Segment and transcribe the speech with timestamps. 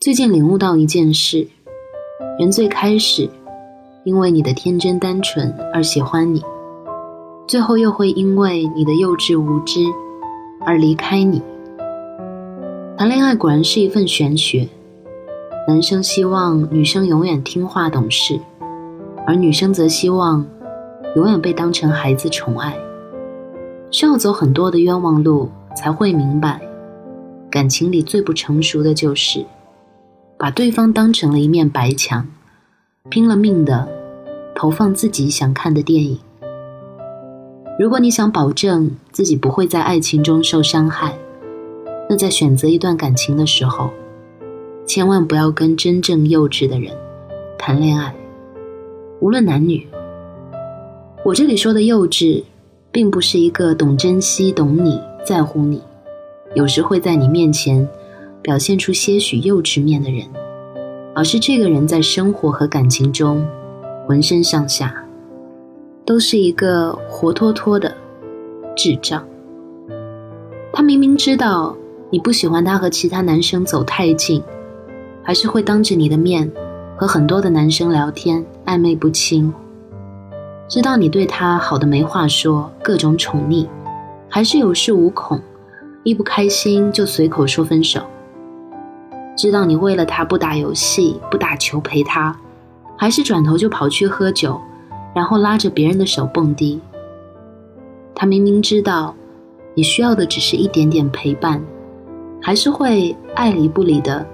[0.00, 1.46] 最近领悟到一件事：
[2.38, 3.28] 人最开始
[4.02, 6.42] 因为你的天真单纯而喜欢你，
[7.46, 9.80] 最后又会因为你的幼稚无知
[10.64, 11.42] 而离开你。
[12.96, 14.66] 谈恋爱果然是一份玄学，
[15.68, 18.40] 男生希望女生永远听话懂事，
[19.26, 20.46] 而女生则希望
[21.14, 22.74] 永远被当成孩子宠爱。
[23.90, 26.58] 需要走很多的冤枉路，才会明白，
[27.50, 29.44] 感情里最不成熟的就是
[30.40, 32.26] 把对方当成了一面白墙，
[33.10, 33.86] 拼了命的
[34.54, 36.18] 投放自己想看的电影。
[37.78, 41.14] 如果你想保证自己不会在爱情中受伤害，
[42.08, 43.90] 那在选择一段感情的时候，
[44.86, 46.90] 千万不要跟真正幼稚的人
[47.58, 48.14] 谈恋爱，
[49.20, 49.86] 无论男女。
[51.22, 52.42] 我这里说的幼稚。
[52.92, 55.80] 并不是一个懂珍惜、懂你在乎你，
[56.56, 57.88] 有时会在你面前
[58.42, 60.26] 表现出些许幼稚面的人，
[61.14, 63.46] 而是这个人在生活和感情中，
[64.06, 64.94] 浑身上下
[66.06, 67.94] 都是一个活脱脱的
[68.76, 69.22] 智障。
[70.72, 71.76] 他明明知道
[72.08, 74.42] 你不喜欢他和其他男生走太近，
[75.22, 76.50] 还是会当着你的面
[76.96, 79.52] 和很多的男生聊天，暧昧不清。
[80.66, 83.66] 知道你对他好的没话说，各种宠溺，
[84.28, 85.38] 还是有恃无恐，
[86.04, 88.00] 一不开心就随口说分手。
[89.40, 92.38] 知道你为了他不打游戏、不打球陪他，
[92.94, 94.60] 还是转头就跑去喝酒，
[95.14, 96.78] 然后拉着别人的手蹦迪。
[98.14, 99.14] 他明明知道
[99.74, 101.58] 你需要的只是一点点陪伴，
[102.42, 104.26] 还是会爱理不理的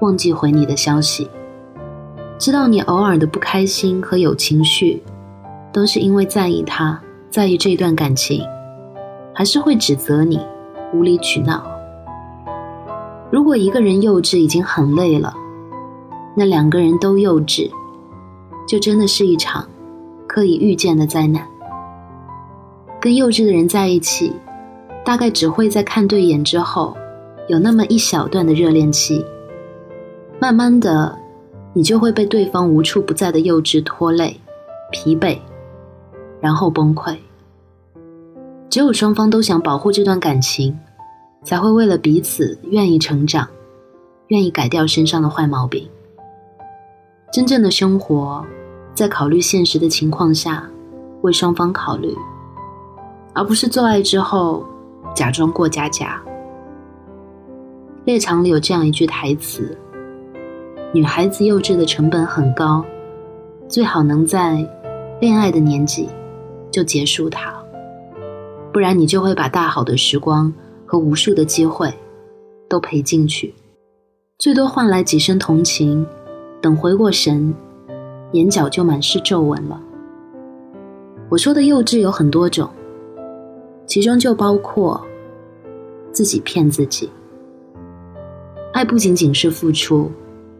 [0.00, 1.28] 忘记回你的消息。
[2.38, 5.02] 知道你偶尔的不开心和有情绪。
[5.72, 8.44] 都是因为在意他，在意这段感情，
[9.34, 10.38] 还是会指责你
[10.92, 11.64] 无理取闹。
[13.32, 15.34] 如果一个人幼稚已经很累了，
[16.36, 17.70] 那两个人都幼稚，
[18.68, 19.66] 就真的是一场
[20.26, 21.42] 可以预见的灾难。
[23.00, 24.34] 跟幼稚的人在一起，
[25.02, 26.94] 大概只会在看对眼之后，
[27.48, 29.24] 有那么一小段的热恋期，
[30.38, 31.18] 慢慢的，
[31.72, 34.38] 你就会被对方无处不在的幼稚拖累、
[34.90, 35.38] 疲惫。
[36.38, 37.16] 然后崩溃。
[38.68, 40.78] 只有双方都想保护这段感情，
[41.42, 43.48] 才会为了彼此愿意成长，
[44.28, 45.88] 愿意改掉身上的坏毛病。
[47.32, 48.44] 真正的生活，
[48.94, 50.68] 在考虑现实的情况下，
[51.22, 52.14] 为双方考虑，
[53.32, 54.64] 而不是做爱之后
[55.14, 56.20] 假装过家家。
[58.04, 59.76] 猎场里有这样一句台词
[60.92, 62.84] ：“女孩子幼稚的成本很高，
[63.68, 64.66] 最好能在
[65.20, 66.08] 恋爱的年纪。”
[66.72, 67.52] 就结束它，
[68.72, 70.50] 不然你就会把大好的时光
[70.92, 71.90] 和无数的机会
[72.68, 73.54] 都赔进去，
[74.36, 76.06] 最多换来几声同情，
[76.60, 77.54] 等回过神，
[78.32, 79.80] 眼角就满是皱纹了。
[81.30, 82.68] 我说的幼稚有很多种，
[83.86, 85.02] 其中就包括
[86.12, 87.08] 自己骗自己。
[88.74, 90.12] 爱不仅仅是付出，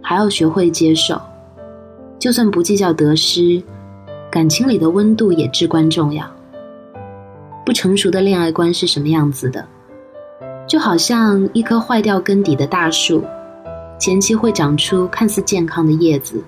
[0.00, 1.20] 还要学会接受，
[2.18, 3.62] 就算不计较得失。
[4.30, 6.26] 感情里的温度也至关重要。
[7.62, 9.68] 不成熟的恋爱观是什么样子的？
[10.74, 13.22] 就好像一棵坏掉根底的大树，
[13.96, 16.42] 前期会长出看似健康的叶子，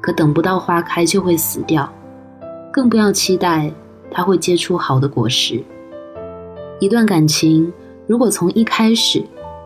[0.00, 1.86] 可等不到花开就会死掉。
[2.72, 3.70] 更不要期待
[4.10, 5.62] 它会结出好的果实。
[6.80, 7.70] 一段感情
[8.06, 9.22] 如果从一开始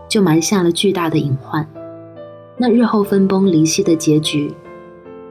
[0.08, 1.64] 就埋下了巨大的隐患，
[2.56, 4.52] 那日后分崩离析的结局，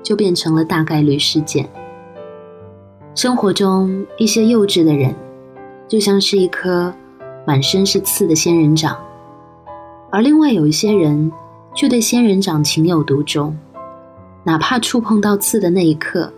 [0.02, 1.70] 就变成了大概率事件。
[3.14, 5.14] 生活中一些幼稚的人，
[5.86, 6.94] 就像是一颗
[7.48, 8.98] 满身是刺的仙人掌，
[10.12, 11.32] 而另外有一些人
[11.74, 13.58] 却对仙人掌情有独钟，
[14.44, 16.30] 哪怕触碰到刺的那一刻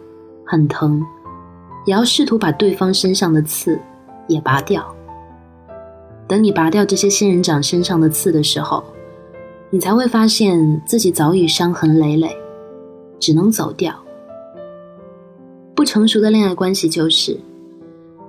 [0.46, 1.04] 很疼，
[1.88, 3.82] 也要试图把对方身上的刺
[4.28, 4.86] 也拔掉。
[6.28, 8.84] 等你拔掉这些仙人掌身上的刺的时候，
[9.72, 12.38] 你才会发现自己早已伤痕累累，
[13.20, 13.92] 只能走掉。
[15.74, 17.36] 不成熟的恋爱关系就是，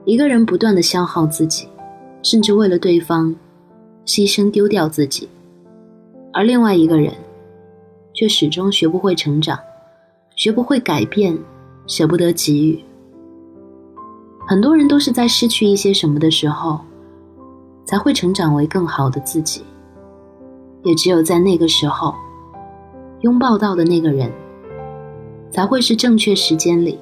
[0.07, 1.69] 一个人不断的消耗自己，
[2.23, 3.35] 甚至为了对方，
[4.05, 5.29] 牺牲丢掉自己，
[6.33, 7.13] 而另外一个人，
[8.13, 9.59] 却始终学不会成长，
[10.37, 11.39] 学不会改变，
[11.87, 12.79] 舍不得给予。
[14.47, 16.81] 很多人都是在失去一些什么的时候，
[17.85, 19.63] 才会成长为更好的自己，
[20.83, 22.15] 也只有在那个时候，
[23.21, 24.31] 拥抱到的那个人，
[25.51, 26.99] 才会是正确时间里。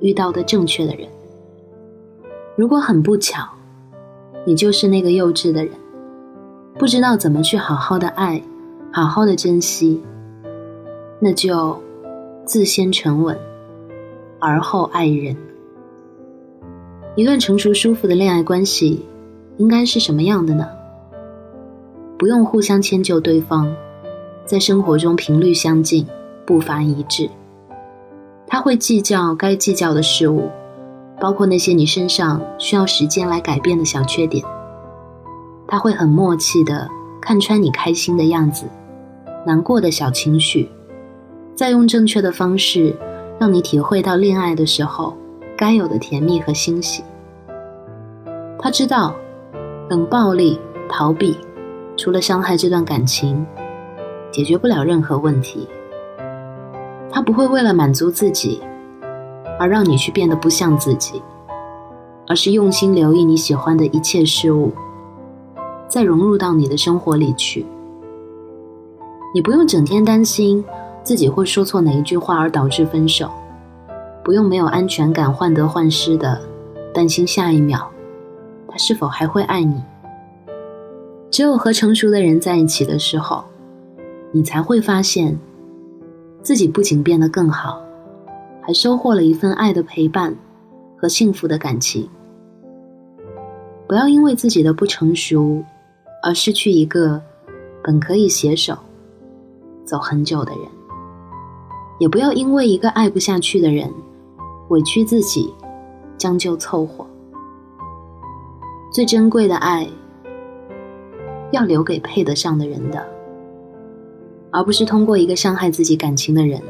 [0.00, 1.08] 遇到的正确的人，
[2.56, 3.48] 如果很不巧，
[4.44, 5.72] 你就是那个幼稚的人，
[6.78, 8.42] 不知道怎么去好好的爱
[8.92, 10.02] 好好的珍惜，
[11.20, 11.80] 那就
[12.44, 13.38] 自先沉稳，
[14.40, 15.36] 而后爱人。
[17.14, 19.04] 一段成熟舒服的恋爱关系，
[19.58, 20.66] 应该是什么样的呢？
[22.18, 23.72] 不用互相迁就对方，
[24.44, 26.06] 在生活中频率相近，
[26.44, 27.28] 步伐一致。
[28.46, 30.48] 他会计较该计较的事物，
[31.22, 34.44] 包括那些你身上需要时间来改变的小缺点。
[35.68, 36.88] 他会很默契的
[37.20, 38.66] 看穿你开心的样子，
[39.46, 40.68] 难过的小情绪，
[41.54, 42.96] 再用正确的方式
[43.38, 45.16] 让你体会到恋爱的时候
[45.56, 47.04] 该有的甜蜜和欣喜。
[48.58, 49.14] 他知道，
[49.90, 50.58] 冷暴力、
[50.88, 51.36] 逃避，
[51.96, 53.46] 除了伤害这段感情，
[54.32, 55.68] 解决不了任何问题。
[57.12, 58.60] 他不会为了满足自己，
[59.62, 61.22] 而让你去变得不像自己，
[62.26, 64.72] 而是用心留意你喜欢的一切事物，
[65.86, 67.64] 再融入到你的生活里去。
[69.32, 70.64] 你不用整天担心
[71.04, 73.30] 自己会说错哪一句话而导致分手，
[74.24, 76.40] 不用没有安全感、患得患失的
[76.92, 77.88] 担心下一秒
[78.66, 79.80] 他是否还会爱你。
[81.30, 83.44] 只有和成熟的人在一起的时候，
[84.32, 85.38] 你才会发现。
[86.42, 87.80] 自己不仅变得更好，
[88.62, 90.34] 还收获了一份爱的陪伴
[90.96, 92.08] 和幸福的感情。
[93.88, 95.62] 不要因为自己的不成熟
[96.22, 97.20] 而失去一个
[97.82, 98.74] 本可以携手
[99.84, 100.62] 走很久的人，
[101.98, 103.92] 也不要因为一个爱不下去的人
[104.68, 105.52] 委屈自己
[106.16, 107.04] 将就凑合。
[108.92, 109.86] 最珍贵的爱
[111.50, 113.04] 要留给配得上的人的。
[114.54, 116.62] 而不是通过一个伤害自己感情的人，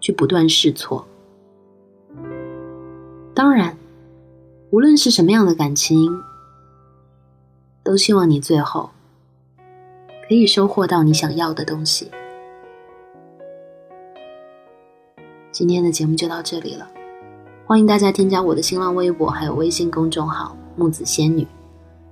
[0.00, 1.06] 去不断试错。
[3.34, 3.76] 当然，
[4.70, 6.10] 无论是什么样的感情，
[7.82, 8.90] 都希望你最后
[10.28, 12.10] 可以收获到你想要的东西。
[15.52, 16.88] 今天的节目就到这里了，
[17.66, 21.46] 欢迎大家添加我的新浪微博还有微信公众号“木子仙女”，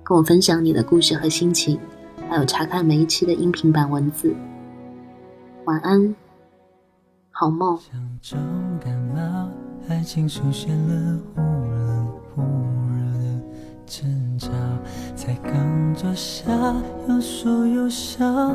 [0.03, 1.79] 跟我分享你的故事和心情，
[2.29, 4.35] 还有查看每一期的音频版文字。
[5.65, 6.15] 晚安，
[7.39, 7.79] 好梦。
[7.79, 8.37] 像重
[8.83, 9.47] 感冒，
[9.87, 12.41] 爱情出现了忽冷忽
[12.91, 13.41] 热的
[13.85, 14.49] 征兆，
[15.15, 16.51] 才刚坐下，
[17.07, 18.53] 有说有笑，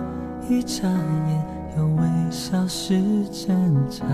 [0.50, 1.46] 一眨眼
[1.78, 4.04] 又微笑是争吵。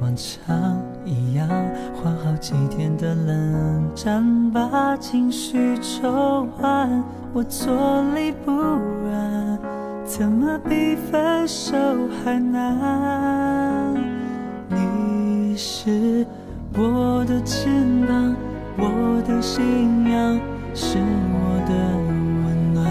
[0.00, 1.46] 往常一样，
[2.02, 7.04] 换好几天的冷战，把情绪抽完，
[7.34, 8.52] 我坐立不
[9.12, 9.77] 安。
[10.18, 11.78] 怎么比分手
[12.24, 13.94] 还难？
[14.68, 16.26] 你是
[16.76, 17.70] 我的肩
[18.04, 18.34] 膀，
[18.76, 19.62] 我的信
[20.10, 20.40] 仰，
[20.74, 21.72] 是我的
[22.44, 22.84] 温暖。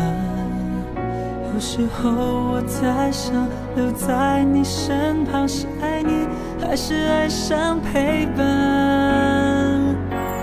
[1.53, 2.09] 有时候
[2.53, 3.45] 我在想，
[3.75, 6.25] 留在你身旁是爱你，
[6.65, 9.93] 还是爱上陪伴？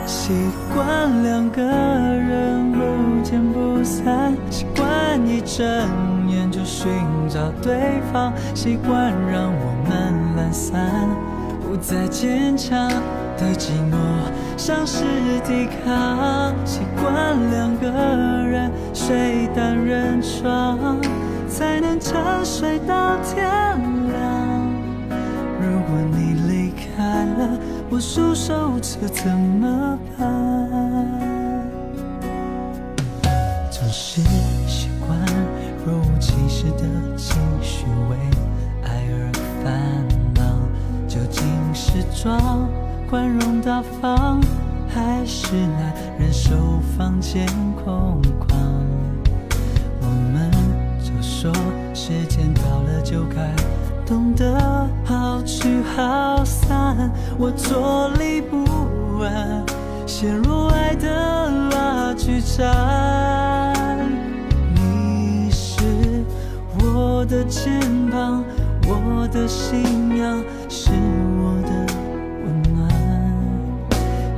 [0.04, 0.34] 习
[0.74, 5.64] 惯两个人不见不散，习惯一整。
[6.54, 6.88] 就寻
[7.28, 11.08] 找对方，习惯让我们懒散，
[11.60, 12.88] 不再坚强，
[13.36, 13.96] 对寂寞
[14.56, 15.02] 丧失
[15.44, 16.54] 抵抗。
[16.64, 17.90] 习惯两个
[18.46, 21.00] 人睡单人床，
[21.48, 22.14] 才能沉
[22.44, 23.44] 睡到天
[24.12, 24.22] 亮。
[25.60, 27.58] 如果你离开了，
[27.90, 30.30] 我束手这怎么办？
[33.72, 34.20] 总是。
[36.48, 38.16] 的情绪为
[38.82, 39.32] 爱而
[39.62, 39.72] 烦
[40.34, 40.42] 恼，
[41.08, 41.42] 究竟
[41.74, 42.68] 是装
[43.08, 44.40] 宽容大方，
[44.88, 46.54] 还是难忍受
[46.96, 47.46] 房间
[47.84, 48.54] 空旷？
[50.00, 50.50] 我们
[51.02, 51.52] 就说
[51.94, 53.54] 时间到了就该
[54.06, 59.64] 懂得好聚好散，我坐立不安，
[60.06, 63.73] 陷入爱的拉锯战。
[67.24, 68.44] 的肩膀，
[68.86, 69.82] 我的信
[70.18, 70.90] 仰，是
[71.40, 71.70] 我的
[72.44, 72.76] 温暖。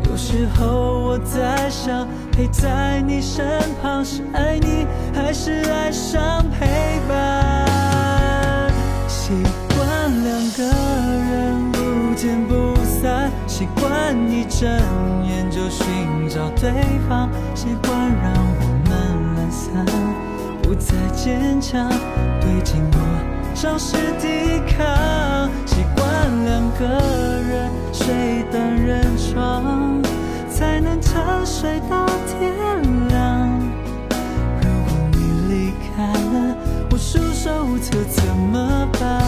[0.09, 0.67] 有时候
[1.03, 3.45] 我在想，陪在你身
[3.83, 8.73] 旁是爱你，还是爱上陪伴？
[9.09, 9.33] 习
[9.77, 14.71] 惯两个人不见不散，习惯一睁
[15.27, 16.71] 眼就寻找对
[17.09, 19.85] 方，习惯让我们懒散。
[20.63, 21.89] 不再坚强，
[22.77, 22.95] 寂寞
[23.55, 26.85] 丧失抵抗，习惯两个
[27.49, 30.03] 人睡单人床，
[30.51, 32.53] 才能沉睡到天
[33.09, 33.49] 亮。
[34.61, 35.19] 如果你
[35.49, 36.55] 离开了，
[36.91, 37.65] 我束手。
[37.65, 39.23] 无策，怎么办？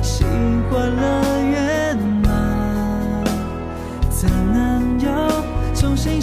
[0.00, 0.24] 习
[0.70, 3.24] 惯了圆满，
[4.10, 5.08] 怎能又
[5.74, 6.22] 重新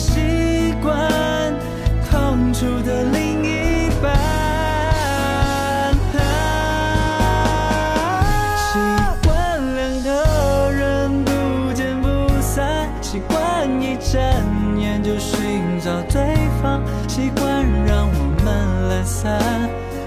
[19.22, 19.40] 散，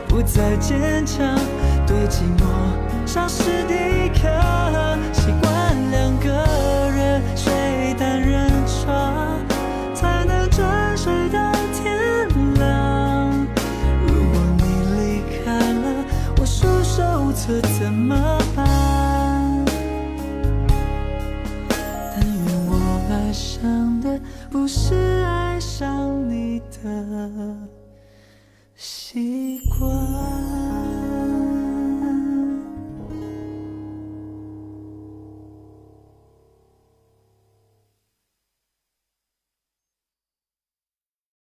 [0.09, 1.39] 不再坚强，
[1.87, 2.43] 对寂寞
[3.07, 6.27] 丧失抵抗，习惯两个
[6.91, 9.39] 人睡单人床，
[9.95, 13.47] 才能专睡到天亮。
[14.05, 14.65] 如果你
[14.97, 16.05] 离开了，
[16.41, 18.17] 我束手无策怎么
[18.57, 19.65] 办？
[21.69, 24.19] 但愿我爱上的
[24.51, 27.84] 不是爱上你的。
[29.15, 30.64] 习惯。